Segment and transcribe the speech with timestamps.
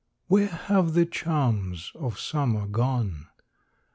[0.25, 3.27] Where have the charms of summer gone?